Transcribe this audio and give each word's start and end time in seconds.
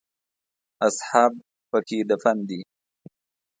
اصحاب 0.87 1.33
په 1.69 1.79
کې 1.87 1.97
دفن 2.09 2.37
دي. 2.49 2.61